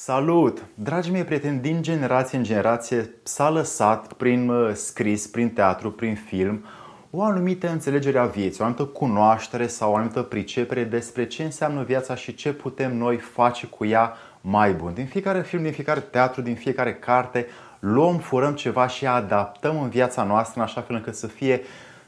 [0.00, 0.64] Salut!
[0.74, 6.14] Dragii mei prieteni, din generație în generație s-a lăsat prin uh, scris, prin teatru, prin
[6.14, 6.64] film
[7.10, 11.82] o anumită înțelegere a vieții, o anumită cunoaștere sau o anumită pricepere despre ce înseamnă
[11.82, 14.94] viața și ce putem noi face cu ea mai bun.
[14.94, 17.46] Din fiecare film, din fiecare teatru, din fiecare carte,
[17.78, 21.62] luăm, furăm ceva și adaptăm în viața noastră în așa fel încât să fie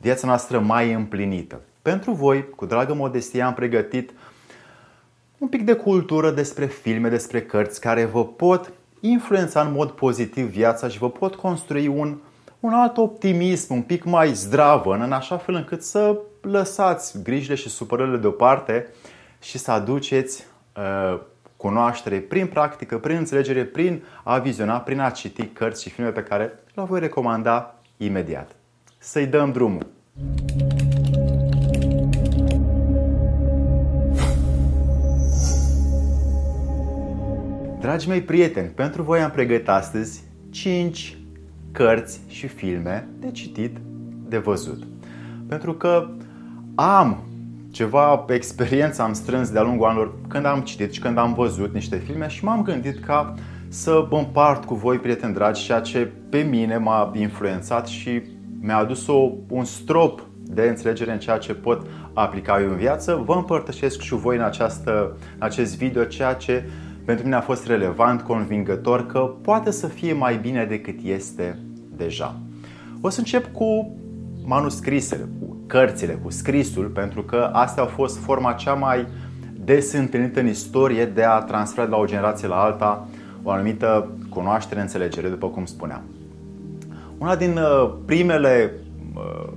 [0.00, 1.60] viața noastră mai împlinită.
[1.82, 4.10] Pentru voi, cu dragă modestie, am pregătit
[5.42, 10.46] un pic de cultură despre filme, despre cărți care vă pot influența în mod pozitiv
[10.46, 12.18] viața și vă pot construi un,
[12.60, 17.68] un alt optimism, un pic mai zdravă, în așa fel încât să lăsați grijile și
[17.68, 18.86] supărările deoparte
[19.40, 21.20] și să aduceți uh,
[21.56, 26.22] cunoaștere prin practică, prin înțelegere, prin a viziona, prin a citi cărți și filme pe
[26.22, 28.50] care le voi recomanda imediat.
[28.98, 29.86] Să-i dăm drumul!
[37.82, 41.16] Dragii mei prieteni, pentru voi am pregătit astăzi 5
[41.72, 43.76] cărți și filme de citit,
[44.28, 44.82] de văzut.
[45.48, 46.08] Pentru că
[46.74, 47.24] am
[47.70, 51.96] ceva experiență am strâns de-a lungul anilor când am citit și când am văzut niște
[51.96, 53.34] filme și m-am gândit ca
[53.68, 58.22] să împart cu voi, prieteni dragi, ceea ce pe mine m-a influențat și
[58.60, 63.22] mi-a adus o, un strop de înțelegere în ceea ce pot aplica eu în viață.
[63.24, 66.64] Vă împărtășesc și voi în, această, în acest video ceea ce
[67.04, 71.58] pentru mine a fost relevant, convingător că poate să fie mai bine decât este
[71.96, 72.36] deja.
[73.00, 73.96] O să încep cu
[74.44, 79.06] manuscrisele, cu cărțile, cu scrisul, pentru că astea au fost forma cea mai
[79.64, 83.08] des întâlnită în istorie de a transfera de la o generație la alta
[83.42, 86.02] o anumită cunoaștere, înțelegere, după cum spuneam.
[87.18, 88.72] Una din uh, primele
[89.14, 89.52] uh,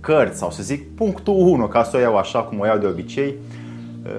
[0.00, 2.86] cărți, sau să zic punctul 1, ca să o iau așa cum o iau de
[2.86, 3.67] obicei, Uh,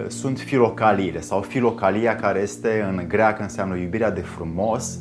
[0.07, 4.99] sunt filocaliile sau filocalia care este în greacă înseamnă iubirea de frumos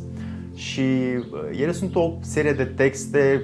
[0.58, 3.42] și uh, ele sunt o serie de texte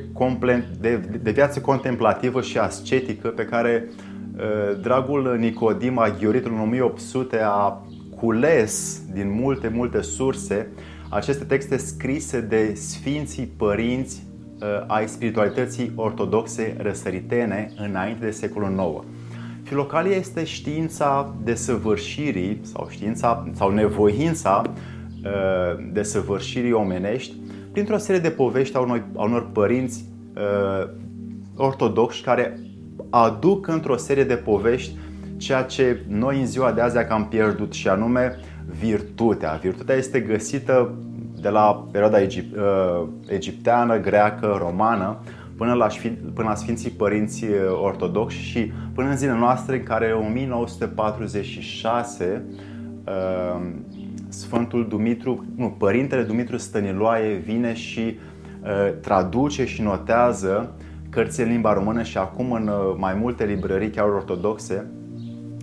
[0.80, 7.86] de, de viață contemplativă și ascetică pe care uh, dragul Nicodim Aghioritul în 1800 a
[8.16, 10.68] cules din multe, multe surse
[11.08, 14.22] aceste texte scrise de sfinții părinți
[14.86, 19.06] ai spiritualității ortodoxe răsăritene înainte de secolul IX.
[19.64, 27.34] Filocalia este știința desăvârșirii sau știința sau nevoința uh, desăvârșirii omenești
[27.72, 30.04] printr-o serie de povești a unor, a unor părinți
[30.34, 30.88] uh,
[31.56, 32.58] ortodoxi care
[33.10, 34.96] aduc într-o serie de povești
[35.36, 38.36] ceea ce noi în ziua de azi am pierdut și anume
[38.78, 39.58] virtutea.
[39.62, 40.94] Virtutea este găsită
[41.40, 45.16] de la perioada egip, uh, egipteană, greacă, romană,
[45.56, 45.86] până la,
[46.34, 47.50] până la Sfinții Părinți uh,
[47.82, 52.44] Ortodoxi și până în zilele noastre în care în 1946
[53.06, 53.60] uh,
[54.28, 58.16] Sfântul Dumitru, nu, Părintele Dumitru Stăniloae vine și uh,
[59.00, 60.72] traduce și notează
[61.10, 64.86] cărți în limba română și acum în mai multe librării chiar ortodoxe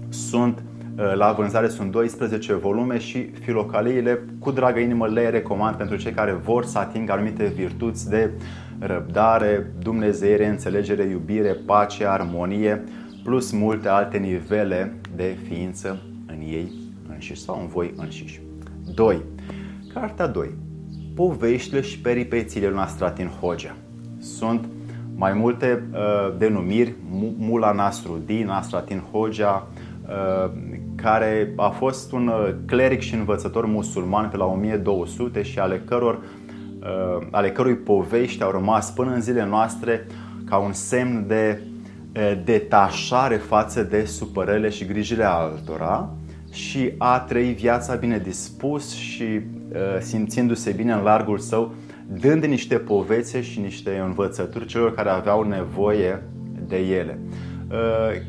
[0.10, 0.64] sunt
[0.96, 6.32] la vânzare sunt 12 volume și filocaliile cu dragă inimă le recomand pentru cei care
[6.32, 8.32] vor să atingă anumite virtuți de
[8.80, 12.84] răbdare, dumnezeiere, înțelegere, iubire, pace, armonie,
[13.24, 16.72] plus multe alte nivele de ființă în ei
[17.14, 18.42] înșiși sau în voi înșiși.
[18.94, 19.22] 2.
[19.94, 20.50] Cartea 2.
[21.16, 23.76] Poveștile și peripețiile lui Nastratin Hoxha.
[24.20, 24.66] Sunt
[25.16, 26.94] mai multe uh, denumiri,
[27.38, 29.81] Mula Nasruddin, Nastratin Hoxha, uh,
[30.96, 36.20] care a fost un uh, cleric și învățător musulman pe la 1200 și ale căror
[36.82, 40.08] Uh, ale cărui povești au rămas până în zilele noastre
[40.46, 41.62] ca un semn de
[42.16, 46.10] uh, detașare față de supărările și grijile altora
[46.52, 51.74] și a trăi viața bine dispus și uh, simțindu-se bine în largul său,
[52.20, 56.24] dând niște povețe și niște învățături celor care aveau nevoie
[56.68, 57.20] de ele.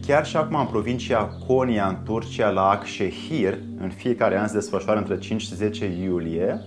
[0.06, 4.98] Chiar și acum în provincia Konya, în Turcia, la Akşehir, în fiecare an se desfășoară
[4.98, 6.60] între 5 și 10 iulie,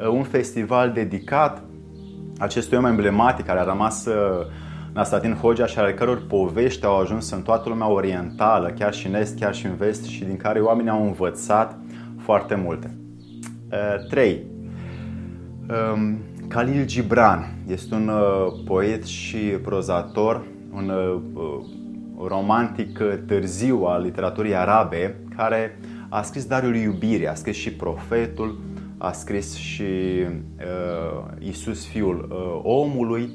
[0.00, 1.62] Uh, un festival dedicat
[2.38, 4.46] acestui om emblematic care a rămas uh,
[4.92, 9.14] Nastatin Hoxha și ale căror povești au ajuns în toată lumea orientală, chiar și în
[9.14, 11.78] est, chiar și în vest și din care oamenii au învățat
[12.18, 12.96] foarte multe.
[14.08, 14.42] 3.
[15.68, 16.18] Uh, um,
[16.48, 18.10] Khalil Gibran este un
[18.64, 20.42] poet și prozator,
[20.72, 20.92] un
[22.18, 25.78] romantic târziu al literaturii arabe care
[26.08, 28.60] a scris Dariul Iubirii, a scris și Profetul,
[28.98, 33.30] a scris și uh, Isus, fiul uh, omului,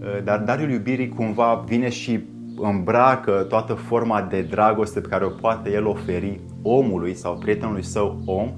[0.00, 2.20] uh, dar Dariul iubirii cumva vine și
[2.60, 8.22] îmbracă toată forma de dragoste pe care o poate el oferi omului sau prietenului său
[8.24, 8.52] om.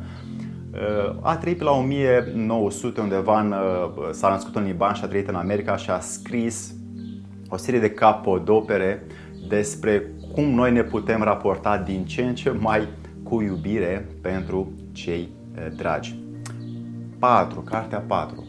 [1.20, 3.54] A trăit pe la 1900 undeva, în,
[4.12, 6.74] s-a născut în Liban și a trăit în America și a scris
[7.48, 9.02] o serie de capodopere
[9.50, 10.02] despre
[10.32, 12.88] cum noi ne putem raporta din ce în ce mai
[13.22, 15.28] cu iubire pentru cei
[15.76, 16.18] dragi.
[17.18, 18.44] 4, cartea 4.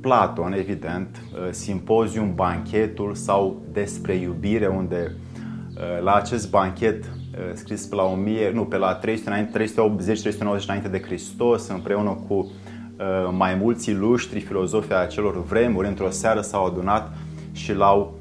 [0.00, 5.16] Platon, evident, simpozium, banchetul sau despre iubire, unde
[6.02, 7.04] la acest banchet
[7.52, 12.50] scris pe la 1000, nu, pe la 300 380, 390 înainte de Hristos, împreună cu
[13.36, 17.12] mai mulți ilustri filozofi a acelor vremuri, într-o seară s-au adunat
[17.52, 18.15] și l-au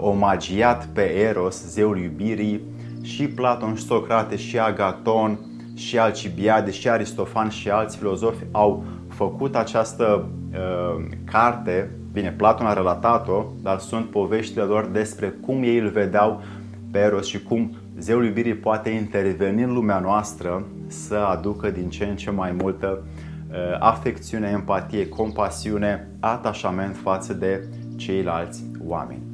[0.00, 2.60] omagiat pe Eros, zeul iubirii,
[3.02, 5.38] și Platon, și Socrate, și Agaton,
[5.74, 11.90] și Alcibiade, și Aristofan și alți filozofi au făcut această uh, carte.
[12.12, 16.42] Bine, Platon a relatat-o, dar sunt poveștile lor despre cum ei îl vedeau
[16.90, 22.04] pe Eros și cum zeul iubirii poate interveni în lumea noastră să aducă din ce
[22.04, 23.02] în ce mai multă
[23.50, 29.27] uh, afecțiune, empatie, compasiune, atașament față de ceilalți oameni.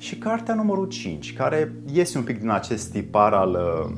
[0.00, 3.92] Și cartea numărul 5, care iese un pic din acest tipar al uh,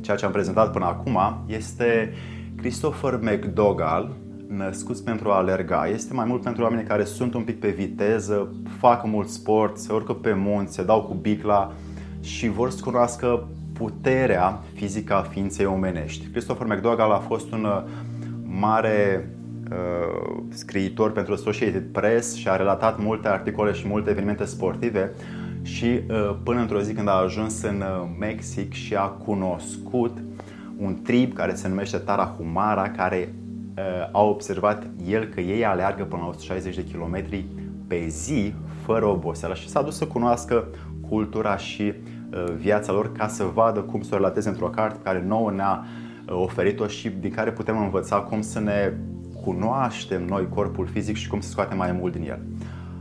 [0.00, 2.12] ceea ce am prezentat până acum, este
[2.56, 4.16] Christopher McDougall,
[4.48, 5.86] Născuți pentru a alerga.
[5.86, 9.92] Este mai mult pentru oameni care sunt un pic pe viteză, fac mult sport, se
[9.92, 11.72] urcă pe munți, se dau cu bicla
[12.20, 16.26] și vor să cunoască puterea fizică a ființei omenești.
[16.26, 17.82] Christopher McDougall a fost un uh,
[18.44, 19.28] mare
[19.70, 25.12] uh, scriitor pentru Associated Press și a relatat multe articole și multe evenimente sportive
[25.62, 30.18] și uh, până într-o zi când a ajuns în uh, Mexic și a cunoscut
[30.76, 33.34] un trib care se numește Tarahumara, care
[33.76, 37.44] uh, a observat el că ei aleargă până la 160 de kilometri
[37.86, 38.54] pe zi
[38.84, 40.64] fără oboseală și s-a dus să cunoască
[41.08, 41.94] cultura și
[42.56, 45.84] viața lor ca să vadă cum să o relateze într-o carte care nouă ne-a
[46.26, 48.92] oferit-o și din care putem învăța cum să ne
[49.48, 52.40] cunoaștem noi corpul fizic și cum să scoatem mai mult din el.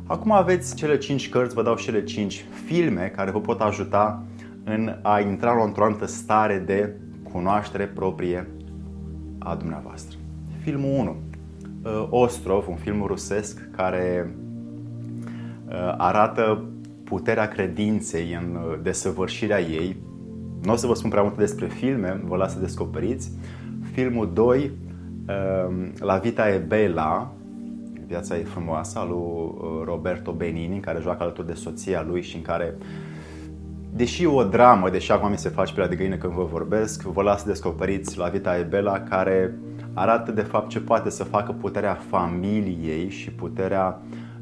[0.05, 4.23] Acum aveți cele 5 cărți, vă dau și cele 5 filme care vă pot ajuta
[4.63, 6.95] în a intra într-o anumită stare de
[7.31, 8.47] cunoaștere proprie
[9.37, 10.17] a dumneavoastră.
[10.61, 11.15] Filmul 1,
[11.83, 14.35] uh, Ostrov, un film rusesc care
[15.67, 16.65] uh, arată
[17.03, 19.97] puterea credinței în uh, desăvârșirea ei.
[20.63, 23.31] Nu o să vă spun prea multe despre filme, vă las să descoperiți.
[23.91, 24.71] Filmul 2,
[25.99, 27.31] La Vita e Bella,
[28.07, 32.35] Viața e frumoasă, al lui uh, Roberto Benini, care joacă alături de soția lui și
[32.35, 32.75] în care
[33.97, 37.01] Deși o dramă, deși acum mi se face pe la de găină când vă vorbesc,
[37.01, 39.57] vă las să descoperiți la Vita Ebela care
[39.93, 44.01] arată de fapt ce poate să facă puterea familiei și puterea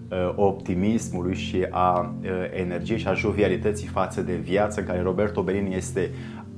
[0.09, 5.43] uh, optimismului și a uh, energiei și a jovialității față de viață în care Roberto
[5.43, 6.11] Benini este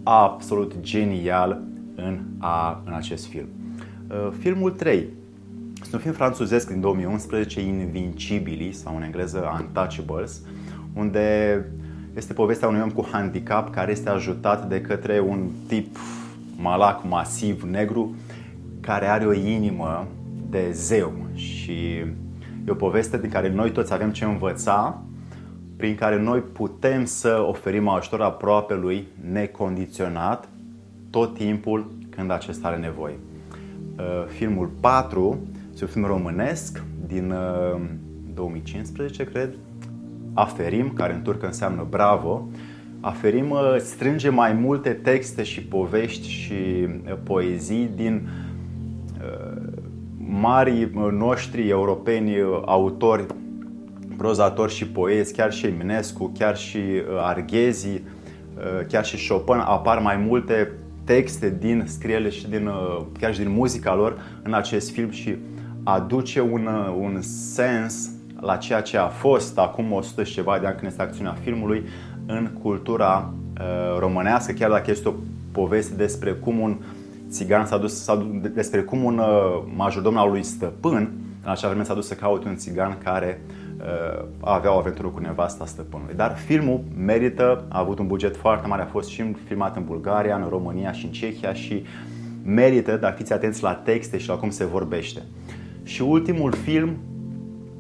[0.04, 1.62] absolut genial
[1.96, 3.48] în, a, în acest film.
[4.10, 5.08] Uh, filmul 3
[5.82, 10.42] este un film franțuzesc din 2011, Invincibili sau în engleză Untouchables,
[10.94, 11.66] unde
[12.16, 15.98] este povestea unui om cu handicap care este ajutat de către un tip
[16.58, 18.16] malac masiv negru
[18.82, 20.08] care are o inimă
[20.50, 21.72] de zeu și
[22.66, 25.02] e o poveste din care noi toți avem ce învăța,
[25.78, 30.50] prin care noi putem să oferim ajutor aproape lui necondiționat
[31.10, 33.16] tot timpul când acesta are nevoie.
[33.98, 35.38] Uh, filmul 4
[35.72, 37.34] este un film românesc din
[38.34, 39.54] 2015, uh, cred,
[40.34, 42.48] Aferim, care în turcă înseamnă bravo.
[43.00, 48.30] Aferim uh, strânge mai multe texte și povești și uh, poezii din
[50.18, 52.34] mari noștri europeni
[52.66, 53.26] autori,
[54.18, 56.80] prozatori și poeți, chiar și Eminescu, chiar și
[57.20, 58.02] Arghezi,
[58.88, 60.72] chiar și Chopin, apar mai multe
[61.08, 62.72] texte din scriele și din,
[63.20, 65.36] chiar și din muzica lor în acest film și
[65.84, 66.68] aduce un,
[67.00, 68.10] un sens
[68.40, 71.84] la ceea ce a fost acum 100 și ceva de ani când este acțiunea filmului
[72.26, 75.14] în cultura uh, românească, chiar dacă este o
[75.52, 76.78] poveste despre cum un
[77.30, 81.12] țigan s-a dus, s-a dus despre cum un uh, majordom al lui stăpân
[81.44, 83.56] în acea vreme s-a dus să caute un țigan care uh,
[84.40, 86.16] avea o aventură cu nevasta stăpânului.
[86.16, 90.36] Dar filmul merită, a avut un buget foarte mare, a fost și filmat în Bulgaria,
[90.36, 91.84] în România și în Cehia și
[92.44, 95.22] merită, dar fiți atenți la texte și la cum se vorbește.
[95.84, 96.98] Și ultimul film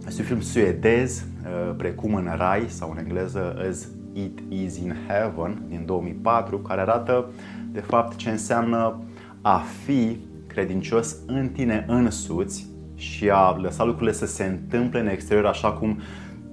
[0.07, 4.95] este un film suedez, uh, precum în Rai sau în engleză As It Is in
[5.07, 7.25] Heaven din 2004, care arată
[7.71, 8.99] de fapt ce înseamnă
[9.41, 15.45] a fi credincios în tine însuți și a lăsa lucrurile să se întâmple în exterior
[15.45, 15.99] așa cum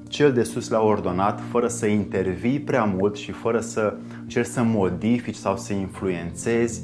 [0.09, 4.63] cel de sus le-a ordonat, fără să intervii prea mult și fără să încerci să
[4.63, 6.83] modifici sau să influențezi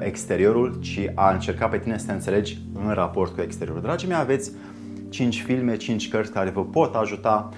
[0.00, 3.82] exteriorul, ci a încerca pe tine să te înțelegi în raport cu exteriorul.
[3.82, 4.52] Dragii mei, aveți
[5.08, 7.48] 5 filme, 5 cărți care vă pot ajuta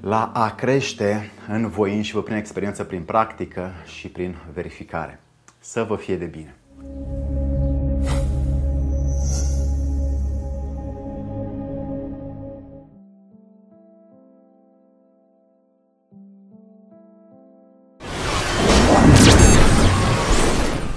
[0.00, 5.20] la a crește în voință și vă prin experiență, prin practică și prin verificare.
[5.58, 6.54] Să vă fie de bine!